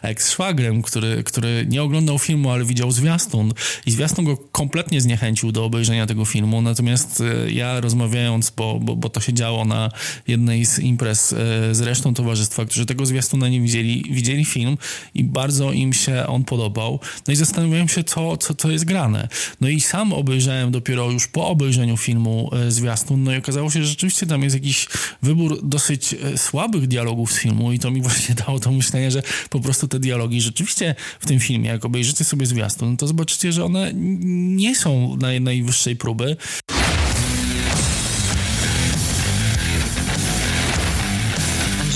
ex-szwagrem, 0.02 0.82
który, 0.82 1.24
który 1.24 1.66
nie 1.70 1.84
oglądał 1.84 2.20
filmu, 2.20 2.52
ale 2.52 2.66
widział 2.66 2.92
zwiastun 2.92 3.54
i 3.86 3.92
zwiastun 3.92 4.26
go 4.26 4.38
kompletnie 4.38 5.02
zniechęcił 5.02 5.52
do 5.52 5.66
obejrzenia 5.66 6.06
tego 6.06 6.26
filmu, 6.26 6.62
natomiast 6.62 7.22
e, 7.22 7.52
ja 7.52 7.80
rozmawiając, 7.82 8.50
bo, 8.50 8.80
bo, 8.80 8.96
bo 8.96 9.10
to 9.10 9.20
się 9.24 9.34
działo 9.34 9.66
na 9.66 9.90
jednej 10.28 10.66
z 10.66 10.80
imprez 10.80 11.34
e, 11.34 11.76
z 11.76 11.82
resztą 11.82 12.14
towarzystwa, 12.14 12.66
którzy 12.66 12.86
tego 12.86 13.06
zwiastuna 13.06 13.50
nie 13.50 13.62
widzieli, 13.62 14.04
widzieli 14.12 14.46
film 14.46 14.78
i 15.16 15.24
bardzo 15.24 15.72
im 15.72 15.94
się 15.94 16.28
on 16.28 16.44
podobał. 16.44 17.00
No 17.28 17.34
i 17.34 17.36
zastanawiałem 17.36 17.88
się, 17.90 18.04
co, 18.04 18.38
co, 18.38 18.54
co 18.54 18.72
jest 18.72 18.86
grane. 18.86 19.28
No 19.62 19.70
i 19.70 19.82
sam 19.82 20.14
obejrzałem 20.14 20.72
dopiero 20.72 21.12
już 21.12 21.28
po 21.28 21.48
obejrzeniu 21.48 21.98
filmu 21.98 22.50
e, 22.54 22.72
zwiastun, 22.72 23.24
no 23.24 23.34
i 23.34 23.38
okazało 23.38 23.72
się, 23.72 23.82
że 23.82 23.88
rzeczywiście 23.88 24.26
tam 24.26 24.44
jest 24.44 24.56
jakiś 24.56 24.88
wybór 25.22 25.60
dosyć 25.64 26.14
e, 26.14 26.38
słabych 26.38 26.88
dialogów 26.88 27.34
z 27.34 27.38
filmu 27.38 27.72
i 27.72 27.80
to 27.80 27.92
mi 27.92 28.02
właśnie 28.08 28.36
dało 28.36 28.60
to 28.60 28.72
myślenie, 28.72 29.12
że 29.12 29.24
po 29.50 29.60
prostu 29.60 29.88
te 29.88 30.00
dialogi 30.00 30.42
rzeczywiście 30.42 30.96
w 31.20 31.26
tym 31.26 31.40
filmie, 31.40 31.70
jak 31.70 31.86
obejrzycie 31.86 32.24
sobie 32.24 32.46
zwiastun, 32.46 32.98
to 32.98 33.08
zobaczycie, 33.08 33.52
że 33.52 33.66
one 33.66 33.92
nie 33.94 34.76
są 34.76 35.18
naj, 35.18 35.42
najwyższej 35.42 35.96
próby. 35.96 36.38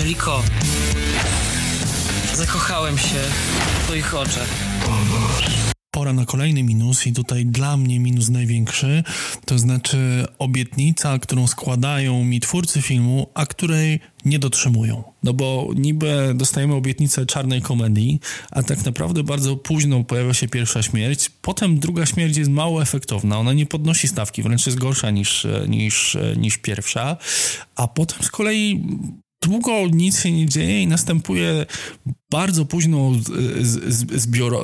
Angeliko, 0.07 0.43
zakochałem 2.33 2.97
się 2.97 3.19
w 3.79 3.83
twoich 3.83 4.15
oczach. 4.15 4.47
Pora 5.91 6.13
na 6.13 6.25
kolejny 6.25 6.63
minus 6.63 7.07
i 7.07 7.13
tutaj 7.13 7.45
dla 7.45 7.77
mnie 7.77 7.99
minus 7.99 8.29
największy, 8.29 9.03
to 9.45 9.59
znaczy 9.59 10.25
obietnica, 10.39 11.19
którą 11.19 11.47
składają 11.47 12.23
mi 12.23 12.39
twórcy 12.39 12.81
filmu, 12.81 13.27
a 13.33 13.45
której 13.45 13.99
nie 14.25 14.39
dotrzymują. 14.39 15.03
No 15.23 15.33
bo 15.33 15.69
niby 15.75 16.33
dostajemy 16.35 16.73
obietnicę 16.73 17.25
czarnej 17.25 17.61
komedii, 17.61 18.19
a 18.51 18.63
tak 18.63 18.85
naprawdę 18.85 19.23
bardzo 19.23 19.55
późno 19.55 20.03
pojawia 20.03 20.33
się 20.33 20.47
pierwsza 20.47 20.83
śmierć, 20.83 21.31
potem 21.41 21.79
druga 21.79 22.05
śmierć 22.05 22.37
jest 22.37 22.51
mało 22.51 22.81
efektowna, 22.81 23.37
ona 23.37 23.53
nie 23.53 23.65
podnosi 23.65 24.07
stawki, 24.07 24.43
wręcz 24.43 24.65
jest 24.65 24.79
gorsza 24.79 25.11
niż, 25.11 25.47
niż, 25.67 26.17
niż 26.37 26.57
pierwsza, 26.57 27.17
a 27.75 27.87
potem 27.87 28.23
z 28.23 28.31
kolei 28.31 28.83
długo 29.41 29.87
nic 29.91 30.21
się 30.21 30.31
nie 30.31 30.45
dzieje 30.45 30.81
i 30.81 30.87
następuje 30.87 31.65
bardzo 32.29 32.65
późną 32.65 33.21
zbioro, 34.15 34.63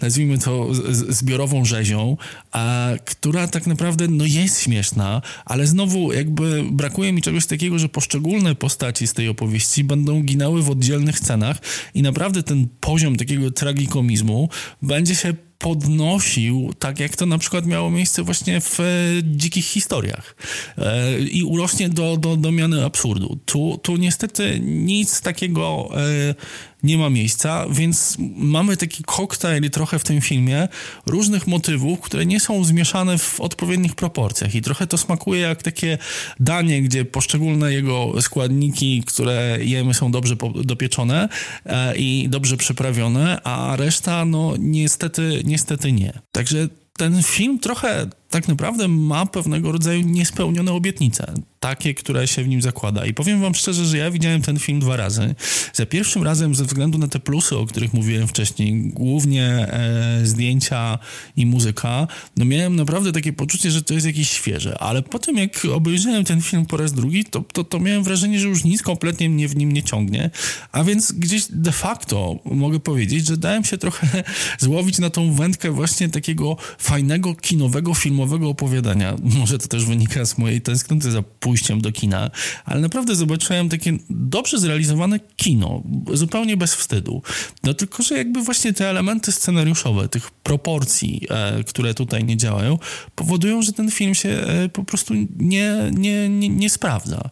nazwijmy 0.00 0.38
to 0.38 0.68
zbiorową 1.08 1.64
rzezią, 1.64 2.16
a, 2.52 2.88
która 3.04 3.48
tak 3.48 3.66
naprawdę 3.66 4.08
no, 4.08 4.24
jest 4.24 4.62
śmieszna, 4.62 5.22
ale 5.44 5.66
znowu 5.66 6.12
jakby 6.12 6.64
brakuje 6.72 7.12
mi 7.12 7.22
czegoś 7.22 7.46
takiego, 7.46 7.78
że 7.78 7.88
poszczególne 7.88 8.54
postaci 8.54 9.06
z 9.06 9.12
tej 9.12 9.28
opowieści 9.28 9.84
będą 9.84 10.22
ginęły 10.22 10.62
w 10.62 10.70
oddzielnych 10.70 11.18
scenach 11.18 11.58
i 11.94 12.02
naprawdę 12.02 12.42
ten 12.42 12.68
poziom 12.80 13.16
takiego 13.16 13.50
tragikomizmu 13.50 14.48
będzie 14.82 15.14
się 15.14 15.34
podnosił, 15.60 16.72
tak 16.78 17.00
jak 17.00 17.16
to 17.16 17.26
na 17.26 17.38
przykład 17.38 17.66
miało 17.66 17.90
miejsce 17.90 18.22
właśnie 18.22 18.60
w 18.60 18.80
e, 18.80 18.84
dzikich 19.22 19.64
historiach 19.64 20.36
e, 20.78 21.20
i 21.20 21.44
urośnie 21.44 21.88
do, 21.88 22.16
do, 22.16 22.36
do 22.36 22.52
miany 22.52 22.84
absurdu. 22.84 23.38
Tu, 23.44 23.78
tu 23.82 23.96
niestety 23.96 24.60
nic 24.60 25.20
takiego 25.20 25.90
e, 25.94 26.34
nie 26.82 26.98
ma 26.98 27.10
miejsca, 27.10 27.66
więc 27.70 28.16
mamy 28.36 28.76
taki 28.76 29.04
koktajl 29.04 29.70
trochę 29.70 29.98
w 29.98 30.04
tym 30.04 30.20
filmie 30.20 30.68
różnych 31.06 31.46
motywów, 31.46 32.00
które 32.00 32.26
nie 32.26 32.40
są 32.40 32.64
zmieszane 32.64 33.18
w 33.18 33.40
odpowiednich 33.40 33.94
proporcjach 33.94 34.54
i 34.54 34.62
trochę 34.62 34.86
to 34.86 34.98
smakuje 34.98 35.40
jak 35.40 35.62
takie 35.62 35.98
danie, 36.40 36.82
gdzie 36.82 37.04
poszczególne 37.04 37.72
jego 37.72 38.22
składniki, 38.22 39.02
które 39.06 39.58
jemy 39.60 39.94
są 39.94 40.10
dobrze 40.10 40.36
dopieczone 40.64 41.28
e, 41.66 41.96
i 41.96 42.28
dobrze 42.28 42.56
przyprawione, 42.56 43.42
a 43.42 43.76
reszta 43.76 44.24
no 44.24 44.54
niestety, 44.58 45.42
niestety 45.44 45.92
nie. 45.92 46.12
Także 46.32 46.68
ten 46.96 47.22
film 47.22 47.58
trochę 47.58 48.06
tak 48.30 48.48
naprawdę 48.48 48.88
ma 48.88 49.26
pewnego 49.26 49.72
rodzaju 49.72 50.00
niespełnione 50.00 50.72
obietnice 50.72 51.34
takie, 51.60 51.94
które 51.94 52.28
się 52.28 52.44
w 52.44 52.48
nim 52.48 52.62
zakłada. 52.62 53.06
I 53.06 53.14
powiem 53.14 53.40
wam 53.40 53.54
szczerze, 53.54 53.86
że 53.86 53.98
ja 53.98 54.10
widziałem 54.10 54.42
ten 54.42 54.58
film 54.58 54.80
dwa 54.80 54.96
razy. 54.96 55.34
Za 55.72 55.86
pierwszym 55.86 56.22
razem 56.22 56.54
ze 56.54 56.64
względu 56.64 56.98
na 56.98 57.08
te 57.08 57.18
plusy, 57.18 57.56
o 57.56 57.66
których 57.66 57.94
mówiłem 57.94 58.28
wcześniej, 58.28 58.90
głównie 58.94 59.46
e, 59.46 60.20
zdjęcia 60.24 60.98
i 61.36 61.46
muzyka, 61.46 62.06
no 62.36 62.44
miałem 62.44 62.76
naprawdę 62.76 63.12
takie 63.12 63.32
poczucie, 63.32 63.70
że 63.70 63.82
to 63.82 63.94
jest 63.94 64.06
jakieś 64.06 64.30
świeże. 64.30 64.78
Ale 64.78 65.02
potem 65.02 65.36
jak 65.36 65.64
obejrzałem 65.72 66.24
ten 66.24 66.42
film 66.42 66.66
po 66.66 66.76
raz 66.76 66.92
drugi, 66.92 67.24
to, 67.24 67.44
to, 67.52 67.64
to 67.64 67.80
miałem 67.80 68.04
wrażenie, 68.04 68.40
że 68.40 68.48
już 68.48 68.64
nic 68.64 68.82
kompletnie 68.82 69.30
mnie 69.30 69.48
w 69.48 69.56
nim 69.56 69.72
nie 69.72 69.82
ciągnie. 69.82 70.30
A 70.72 70.84
więc 70.84 71.12
gdzieś 71.12 71.44
de 71.50 71.72
facto 71.72 72.38
mogę 72.44 72.80
powiedzieć, 72.80 73.26
że 73.26 73.36
dałem 73.36 73.64
się 73.64 73.78
trochę 73.78 74.24
złowić 74.58 74.98
na 74.98 75.10
tą 75.10 75.32
wędkę 75.34 75.70
właśnie 75.70 76.08
takiego 76.08 76.56
fajnego, 76.78 77.34
kinowego, 77.34 77.94
filmowego 77.94 78.48
opowiadania. 78.48 79.16
Może 79.38 79.58
to 79.58 79.68
też 79.68 79.84
wynika 79.84 80.24
z 80.24 80.38
mojej 80.38 80.60
tęsknoty 80.60 81.10
za 81.10 81.22
pójściem 81.50 81.80
do 81.80 81.92
kina, 81.92 82.30
ale 82.64 82.80
naprawdę 82.80 83.16
zobaczyłem 83.16 83.68
takie 83.68 83.98
dobrze 84.10 84.58
zrealizowane 84.58 85.20
kino, 85.36 85.82
zupełnie 86.12 86.56
bez 86.56 86.74
wstydu. 86.74 87.22
No 87.62 87.74
tylko, 87.74 88.02
że 88.02 88.16
jakby 88.16 88.42
właśnie 88.42 88.72
te 88.72 88.90
elementy 88.90 89.32
scenariuszowe, 89.32 90.08
tych 90.08 90.30
proporcji, 90.30 91.26
e, 91.30 91.64
które 91.64 91.94
tutaj 91.94 92.24
nie 92.24 92.36
działają, 92.36 92.78
powodują, 93.14 93.62
że 93.62 93.72
ten 93.72 93.90
film 93.90 94.14
się 94.14 94.28
e, 94.28 94.68
po 94.68 94.84
prostu 94.84 95.14
nie, 95.38 95.90
nie, 95.92 96.28
nie, 96.28 96.48
nie 96.48 96.70
sprawdza. 96.70 97.30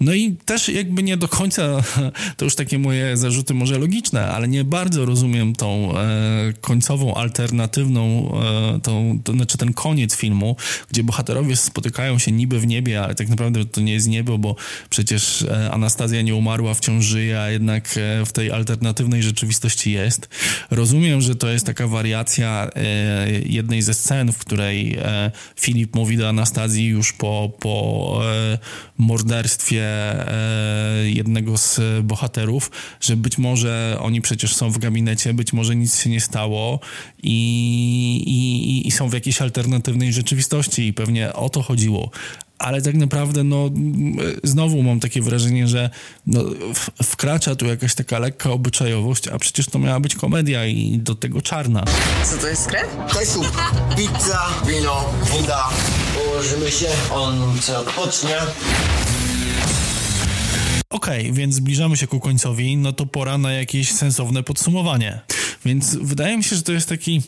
No 0.00 0.14
i 0.14 0.36
też 0.44 0.68
jakby 0.68 1.02
nie 1.02 1.16
do 1.16 1.28
końca, 1.28 1.82
to 2.36 2.44
już 2.44 2.54
takie 2.54 2.78
moje 2.78 3.16
zarzuty 3.16 3.54
może 3.54 3.78
logiczne, 3.78 4.28
ale 4.28 4.48
nie 4.48 4.64
bardzo 4.64 5.04
rozumiem 5.04 5.54
tą 5.54 5.98
e, 5.98 6.52
końcową, 6.60 7.14
alternatywną, 7.14 8.32
e, 8.76 8.80
tą, 8.80 9.18
to 9.24 9.32
znaczy 9.32 9.58
ten 9.58 9.72
koniec 9.72 10.16
filmu, 10.16 10.56
gdzie 10.90 11.04
bohaterowie 11.04 11.56
spotykają 11.56 12.18
się 12.18 12.32
niby 12.32 12.60
w 12.60 12.66
niebie, 12.66 13.02
ale 13.02 13.14
tak 13.14 13.28
naprawdę 13.28 13.53
to 13.72 13.80
nie 13.80 13.92
jest 13.92 14.08
niebo, 14.08 14.38
bo 14.38 14.56
przecież 14.90 15.42
e, 15.42 15.70
Anastazja 15.70 16.22
nie 16.22 16.34
umarła, 16.34 16.74
wciąż 16.74 17.04
żyje, 17.04 17.40
a 17.40 17.50
jednak 17.50 17.96
e, 17.96 18.26
w 18.26 18.32
tej 18.32 18.50
alternatywnej 18.50 19.22
rzeczywistości 19.22 19.92
jest. 19.92 20.28
Rozumiem, 20.70 21.20
że 21.20 21.34
to 21.34 21.48
jest 21.48 21.66
taka 21.66 21.86
wariacja 21.86 22.70
e, 22.74 23.30
jednej 23.46 23.82
ze 23.82 23.94
scen, 23.94 24.32
w 24.32 24.38
której 24.38 24.98
Filip 25.60 25.96
mówi 25.96 26.16
do 26.16 26.28
Anastazji 26.28 26.86
już 26.86 27.12
po, 27.12 27.52
po 27.60 28.20
morderstwie 28.98 29.84
jednego 31.04 31.58
z 31.58 31.80
bohaterów, 32.02 32.70
że 33.00 33.16
być 33.16 33.38
może 33.38 33.96
oni 34.00 34.20
przecież 34.20 34.56
są 34.56 34.70
w 34.70 34.78
gabinecie, 34.78 35.34
być 35.34 35.52
może 35.52 35.76
nic 35.76 36.00
się 36.02 36.10
nie 36.10 36.20
stało 36.20 36.80
i, 37.22 37.36
i, 38.26 38.88
i 38.88 38.90
są 38.90 39.08
w 39.08 39.12
jakiejś 39.12 39.42
alternatywnej 39.42 40.12
rzeczywistości 40.12 40.86
i 40.86 40.92
pewnie 40.92 41.32
o 41.32 41.48
to 41.48 41.62
chodziło 41.62 42.10
ale 42.58 42.82
tak 42.82 42.94
naprawdę 42.94 43.44
no, 43.44 43.70
znowu 44.44 44.82
mam 44.82 45.00
takie 45.00 45.22
wrażenie, 45.22 45.68
że 45.68 45.90
no, 46.26 46.44
wkracza 47.02 47.56
tu 47.56 47.66
jakaś 47.66 47.94
taka 47.94 48.18
lekka 48.18 48.50
obyczajowość, 48.50 49.28
a 49.28 49.38
przecież 49.38 49.66
to 49.66 49.78
miała 49.78 50.00
być 50.00 50.14
komedia 50.14 50.66
i 50.66 50.98
do 50.98 51.14
tego 51.14 51.42
czarna. 51.42 51.84
Co 52.24 52.36
to 52.36 52.48
jest 52.48 52.66
krew? 52.66 52.86
Kessup, 53.18 53.62
pizza, 53.96 54.46
wino, 54.66 55.04
woda. 55.32 55.68
Położymy 56.14 56.70
się, 56.70 56.88
on 57.14 57.58
co 57.60 57.80
odpocznie. 57.80 58.36
Okej, 60.90 61.20
okay, 61.20 61.32
więc 61.32 61.54
zbliżamy 61.54 61.96
się 61.96 62.06
ku 62.06 62.20
końcowi, 62.20 62.76
no 62.76 62.92
to 62.92 63.06
pora 63.06 63.38
na 63.38 63.52
jakieś 63.52 63.92
sensowne 63.92 64.42
podsumowanie. 64.42 65.20
Więc 65.64 65.96
wydaje 65.96 66.36
mi 66.36 66.44
się, 66.44 66.56
że 66.56 66.62
to 66.62 66.72
jest 66.72 66.88
taki 66.88 67.22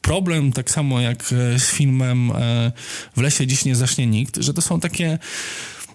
problem, 0.00 0.52
tak 0.52 0.70
samo 0.70 1.00
jak 1.00 1.32
e, 1.32 1.58
z 1.58 1.70
filmem 1.70 2.30
e, 2.30 2.72
W 3.16 3.20
lesie 3.20 3.46
dziś 3.46 3.64
nie 3.64 3.76
zacznie 3.76 4.06
nikt, 4.06 4.36
że 4.36 4.54
to 4.54 4.62
są 4.62 4.80
takie 4.80 5.18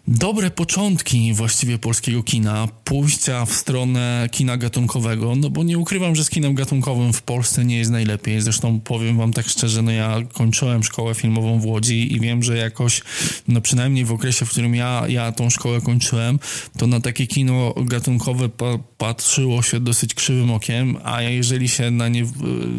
dobre 0.08 0.52
początki 0.52 1.34
właściwie 1.34 1.78
polskiego 1.78 2.24
kina, 2.24 2.68
pójścia 2.84 3.46
w 3.46 3.54
stronę 3.54 4.30
kina 4.32 4.58
gatunkowego, 4.58 5.36
no 5.36 5.50
bo 5.50 5.64
nie 5.64 5.78
ukrywam, 5.78 6.16
że 6.16 6.24
z 6.24 6.30
kinem 6.30 6.56
gatunkowym 6.56 7.14
w 7.14 7.22
Polsce 7.22 7.66
nie 7.66 7.78
jest 7.78 7.92
najlepiej. 7.92 8.42
Zresztą 8.42 8.80
powiem 8.80 9.18
wam 9.18 9.34
tak 9.34 9.48
szczerze, 9.48 9.82
no 9.82 9.92
ja 9.92 10.18
kończyłem 10.34 10.84
szkołę 10.84 11.16
filmową 11.16 11.60
w 11.60 11.66
Łodzi 11.66 12.14
i 12.14 12.20
wiem, 12.20 12.44
że 12.44 12.58
jakoś, 12.58 13.02
no 13.48 13.62
przynajmniej 13.62 14.06
w 14.06 14.12
okresie, 14.12 14.46
w 14.46 14.50
którym 14.50 14.76
ja, 14.76 15.04
ja 15.08 15.32
tą 15.32 15.50
szkołę 15.50 15.82
kończyłem, 15.82 16.40
to 16.78 16.88
na 16.88 17.00
takie 17.00 17.28
kino 17.28 17.74
gatunkowe 17.78 18.50
pa 18.50 18.78
patrzyło 18.98 19.62
się 19.62 19.80
dosyć 19.80 20.14
krzywym 20.14 20.52
okiem, 20.52 20.98
a 21.04 21.22
jeżeli 21.22 21.70
się 21.70 21.92
na 21.92 22.08
nie, 22.08 22.26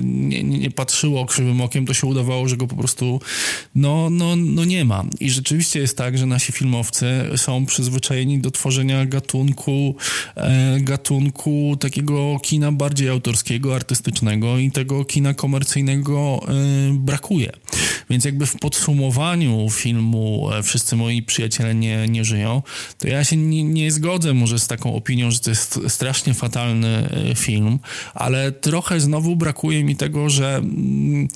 nie, 0.02 0.42
nie 0.42 0.70
patrzyło 0.70 1.26
krzywym 1.26 1.60
okiem, 1.60 1.86
to 1.86 1.94
się 1.94 2.06
udawało, 2.06 2.48
że 2.48 2.56
go 2.56 2.66
po 2.66 2.76
prostu 2.76 3.20
no, 3.74 4.10
no, 4.10 4.36
no 4.36 4.64
nie 4.64 4.84
ma. 4.84 5.04
I 5.20 5.30
rzeczywiście 5.30 5.80
jest 5.80 5.98
tak, 5.98 6.18
że 6.18 6.26
nasi 6.26 6.52
filmowcy 6.52 7.11
są 7.36 7.66
przyzwyczajeni 7.66 8.38
do 8.38 8.50
tworzenia 8.50 9.06
gatunku, 9.06 9.96
e, 10.36 10.80
gatunku 10.80 11.76
takiego 11.80 12.38
kina 12.42 12.72
bardziej 12.72 13.08
autorskiego, 13.08 13.74
artystycznego 13.74 14.58
i 14.58 14.70
tego 14.70 15.04
kina 15.04 15.34
komercyjnego 15.34 16.40
e, 16.48 16.52
brakuje. 16.92 17.52
Więc 18.10 18.24
jakby 18.24 18.46
w 18.46 18.58
podsumowaniu 18.58 19.70
filmu 19.70 20.50
e, 20.52 20.62
Wszyscy 20.62 20.96
moi 20.96 21.22
przyjaciele 21.22 21.74
nie, 21.74 22.08
nie 22.08 22.24
żyją, 22.24 22.62
to 22.98 23.08
ja 23.08 23.24
się 23.24 23.36
nie, 23.36 23.64
nie 23.64 23.92
zgodzę 23.92 24.34
może 24.34 24.58
z 24.58 24.66
taką 24.66 24.94
opinią, 24.94 25.30
że 25.30 25.40
to 25.40 25.50
jest 25.50 25.80
strasznie 25.88 26.34
fatalny 26.34 27.08
film, 27.36 27.78
ale 28.14 28.52
trochę 28.52 29.00
znowu 29.00 29.36
brakuje 29.36 29.84
mi 29.84 29.96
tego, 29.96 30.30
że 30.30 30.56
mm, 30.56 31.28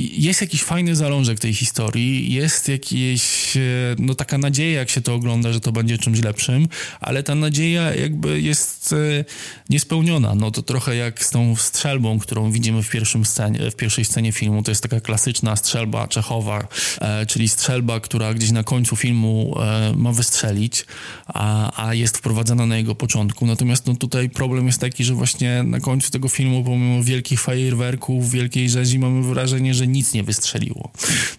jest 0.00 0.40
jakiś 0.40 0.62
fajny 0.62 0.96
zalążek 0.96 1.38
tej 1.38 1.54
historii, 1.54 2.32
jest 2.32 2.68
jakieś, 2.68 3.56
e, 3.56 3.60
no 3.98 4.14
taka 4.14 4.38
nadzieja, 4.38 4.78
jak 4.78 4.90
się 4.90 5.00
to 5.00 5.14
ogląda, 5.14 5.52
że 5.52 5.60
to 5.60 5.72
będzie 5.72 5.98
czymś 5.98 6.22
lepszym, 6.22 6.68
ale 7.00 7.22
ta 7.22 7.34
nadzieja 7.34 7.94
jakby 7.94 8.40
jest 8.40 8.92
e, 8.92 9.24
niespełniona. 9.70 10.34
No 10.34 10.50
to 10.50 10.62
trochę 10.62 10.96
jak 10.96 11.24
z 11.24 11.30
tą 11.30 11.56
strzelbą, 11.56 12.18
którą 12.18 12.50
widzimy 12.50 12.82
w, 12.82 12.90
pierwszym 12.90 13.24
scenie, 13.24 13.70
w 13.70 13.76
pierwszej 13.76 14.04
scenie 14.04 14.32
filmu. 14.32 14.62
To 14.62 14.70
jest 14.70 14.82
taka 14.82 15.00
klasyczna 15.00 15.56
strzelba 15.56 16.08
Czechowa, 16.08 16.68
e, 17.00 17.26
czyli 17.26 17.48
strzelba, 17.48 18.00
która 18.00 18.34
gdzieś 18.34 18.50
na 18.50 18.64
końcu 18.64 18.96
filmu 18.96 19.54
ma 19.96 20.12
wystrzelić, 20.12 20.84
a, 21.26 21.86
a 21.86 21.94
jest 21.94 22.18
wprowadzana 22.18 22.66
na 22.66 22.76
jego 22.76 22.94
początku. 22.94 23.46
Natomiast 23.46 23.86
no 23.86 23.94
tutaj 23.94 24.30
problem 24.30 24.66
jest 24.66 24.80
taki, 24.80 25.04
że 25.04 25.14
właśnie 25.14 25.62
na 25.62 25.80
końcu 25.80 26.10
tego 26.10 26.28
filmu, 26.28 26.64
pomimo 26.64 27.02
wielkich 27.02 27.40
fajerwerków, 27.40 28.30
wielkiej 28.30 28.70
rzezi, 28.70 28.98
mamy 28.98 29.22
wrażenie, 29.22 29.74
że 29.74 29.86
nic 29.92 30.12
nie 30.12 30.22
wystrzeliło. 30.22 30.90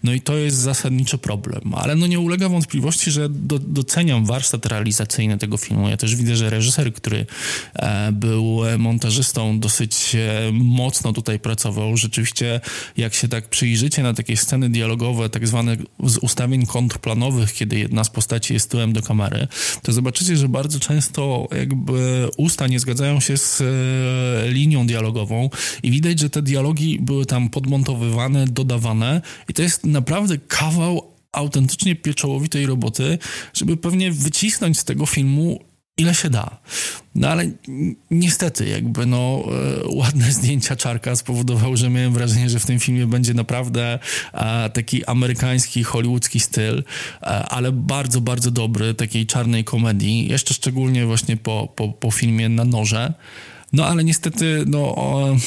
No 0.04 0.14
i 0.14 0.22
to 0.22 0.38
jest 0.38 0.58
zasadniczy 0.58 1.18
problem. 1.18 1.74
Ale 1.74 1.96
no 1.96 2.08
nie 2.08 2.20
ulega 2.20 2.50
wątpliwości, 2.50 3.12
że 3.12 3.30
do, 3.30 3.60
doceniam 3.60 4.26
warsztat 4.26 4.66
realizacyjny 4.66 5.38
tego 5.38 5.58
filmu. 5.58 5.90
Ja 5.90 5.98
też 5.98 6.16
widzę, 6.16 6.36
że 6.36 6.50
reżyser, 6.50 6.94
który 6.94 7.26
e, 7.74 8.12
był 8.12 8.62
montażystą, 8.78 9.60
dosyć 9.60 10.16
e, 10.16 10.52
mocno 10.54 11.14
tutaj 11.14 11.40
pracował. 11.40 11.98
Rzeczywiście, 11.98 12.62
jak 12.98 13.14
się 13.14 13.28
tak 13.28 13.50
przyjrzycie 13.50 14.04
na 14.04 14.14
takie 14.14 14.38
sceny 14.38 14.70
dialogowe, 14.70 15.30
tak 15.30 15.48
zwane 15.48 15.78
z 16.04 16.18
ustawień 16.18 16.66
kontrplanowych, 16.66 17.54
kiedy 17.54 17.80
jedna 17.80 18.04
z 18.04 18.10
postaci 18.10 18.54
jest 18.54 18.72
tyłem 18.72 18.94
do 18.94 19.02
kamery, 19.02 19.48
to 19.82 19.94
zobaczycie, 19.94 20.38
że 20.38 20.50
bardzo 20.50 20.80
często 20.80 21.48
jakby 21.58 22.28
usta 22.38 22.68
nie 22.68 22.80
zgadzają 22.80 23.20
się 23.20 23.38
z 23.38 23.62
e, 23.62 24.52
linią 24.52 24.88
dialogową 24.88 25.50
i 25.84 25.92
widać, 25.92 26.20
że 26.20 26.30
te 26.30 26.42
dialogi 26.42 27.00
były 27.00 27.26
tam 27.26 27.50
podmontowywane 27.50 28.41
dodawane 28.48 29.22
i 29.50 29.54
to 29.54 29.62
jest 29.62 29.86
naprawdę 29.86 30.38
kawał 30.38 31.12
autentycznie 31.32 31.96
pieczołowitej 31.96 32.66
roboty, 32.66 33.18
żeby 33.54 33.78
pewnie 33.78 34.12
wycisnąć 34.12 34.80
z 34.80 34.84
tego 34.84 35.06
filmu 35.06 35.60
ile 35.98 36.16
się 36.16 36.30
da. 36.30 36.58
No 37.16 37.30
ale 37.30 37.52
niestety, 38.12 38.70
jakby 38.70 39.06
no, 39.06 39.44
e, 39.86 39.96
ładne 39.96 40.32
zdjęcia 40.38 40.76
czarka 40.76 41.16
spowodowały, 41.16 41.78
że 41.78 41.90
miałem 41.90 42.14
wrażenie, 42.14 42.50
że 42.50 42.60
w 42.60 42.66
tym 42.66 42.80
filmie 42.80 43.08
będzie 43.08 43.34
naprawdę 43.34 44.00
e, 44.34 44.70
taki 44.70 45.06
amerykański, 45.06 45.84
hollywoodzki 45.84 46.40
styl, 46.40 46.84
e, 47.22 47.26
ale 47.26 47.72
bardzo, 47.72 48.22
bardzo 48.22 48.52
dobry, 48.52 48.94
takiej 48.94 49.26
czarnej 49.26 49.64
komedii, 49.64 50.28
jeszcze 50.28 50.54
szczególnie 50.54 51.06
właśnie 51.06 51.38
po, 51.38 51.74
po, 51.76 51.90
po 51.90 52.12
filmie 52.12 52.50
Na 52.50 52.66
Noże. 52.66 53.14
No 53.74 53.86
ale 53.86 54.04
niestety, 54.04 54.64
no... 54.68 54.96
O, 54.96 55.38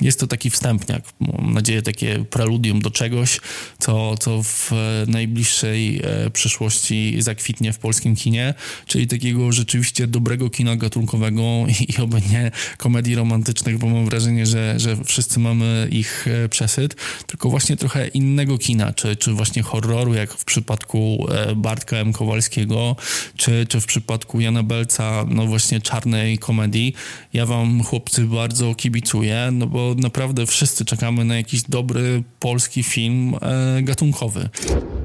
jest 0.00 0.20
to 0.20 0.26
taki 0.26 0.50
wstępniak, 0.50 1.04
mam 1.20 1.54
nadzieję 1.54 1.82
takie 1.82 2.24
preludium 2.24 2.80
do 2.80 2.90
czegoś, 2.90 3.40
co, 3.78 4.16
co 4.16 4.42
w 4.42 4.70
najbliższej 5.06 6.00
e, 6.04 6.30
przyszłości 6.30 7.16
zakwitnie 7.22 7.72
w 7.72 7.78
polskim 7.78 8.16
kinie, 8.16 8.54
czyli 8.86 9.06
takiego 9.06 9.52
rzeczywiście 9.52 10.06
dobrego 10.06 10.50
kina 10.50 10.76
gatunkowego 10.76 11.42
i 11.88 12.02
oby 12.02 12.20
nie 12.30 12.50
komedii 12.78 13.14
romantycznych, 13.14 13.78
bo 13.78 13.86
mam 13.86 14.04
wrażenie, 14.04 14.46
że, 14.46 14.74
że 14.80 14.96
wszyscy 15.04 15.40
mamy 15.40 15.88
ich 15.90 16.26
e, 16.28 16.48
przesyt, 16.48 16.96
tylko 17.26 17.50
właśnie 17.50 17.76
trochę 17.76 18.08
innego 18.08 18.58
kina, 18.58 18.92
czy, 18.92 19.16
czy 19.16 19.32
właśnie 19.32 19.62
horroru, 19.62 20.14
jak 20.14 20.34
w 20.34 20.44
przypadku 20.44 21.26
e, 21.30 21.54
Bartka 21.54 21.96
M. 21.96 22.12
Kowalskiego, 22.12 22.96
czy, 23.36 23.66
czy 23.68 23.80
w 23.80 23.86
przypadku 23.86 24.40
Jana 24.40 24.62
Belca, 24.62 25.24
no 25.28 25.46
właśnie 25.46 25.80
czarnej 25.80 26.38
komedii. 26.38 26.94
Ja 27.32 27.46
wam, 27.46 27.82
chłopcy, 27.82 28.24
bardzo 28.24 28.74
kibicuję, 28.74 29.48
no 29.52 29.66
bo 29.66 29.83
naprawdę 29.98 30.46
wszyscy 30.46 30.84
czekamy 30.84 31.24
na 31.24 31.36
jakiś 31.36 31.62
dobry 31.62 32.22
polski 32.40 32.82
film 32.82 33.34
e, 33.34 33.82
gatunkowy. 33.82 34.48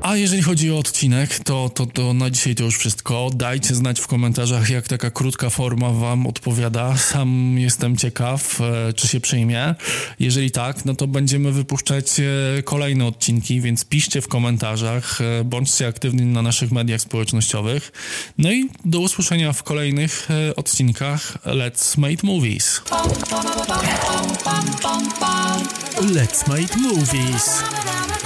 A 0.02 0.16
jeżeli 0.16 0.42
chodzi 0.42 0.72
o 0.72 0.78
odcinek, 0.78 1.40
to, 1.40 1.70
to, 1.70 1.86
to 1.86 2.14
na 2.14 2.30
dzisiaj 2.30 2.56
to 2.56 2.64
już 2.64 2.78
wszystko. 2.78 3.30
Dajcie 3.36 3.76
znać 3.76 4.00
w 4.00 4.08
komentarzach, 4.08 4.70
jak 4.70 4.88
taka 4.88 5.12
krótka 5.12 5.50
forma 5.50 5.90
Wam 5.90 6.28
odpowiada. 6.28 6.98
Sam 6.98 7.56
jestem 7.58 7.98
ciekaw, 7.98 8.62
e, 8.62 8.94
czy 8.94 9.08
się 9.08 9.20
przyjmie. 9.20 9.76
Jeżeli 10.20 10.52
tak, 10.52 10.86
no 10.86 10.96
to 10.96 11.08
będziemy 11.08 11.52
wypuszczać 11.52 12.06
e, 12.20 12.64
kolejne 12.64 13.06
odcinki, 13.06 13.62
więc 13.62 13.86
piszcie 13.86 14.22
w 14.22 14.28
komentarzach, 14.28 15.22
e, 15.22 15.44
bądźcie 15.44 15.88
aktywni 15.88 16.26
na 16.26 16.42
naszych 16.42 16.72
mediach 16.72 17.02
społecznościowych. 17.02 17.92
No 18.38 18.52
i 18.52 18.70
do 18.86 19.00
usłyszenia 19.00 19.54
w 19.54 19.64
kolejnych 19.64 20.28
odcinkach 20.56 21.38
Let's 21.46 21.98
Make 21.98 22.24
Movies. 22.24 22.82
Let's 26.02 26.48
Make 26.48 26.78
Movies. 26.78 28.19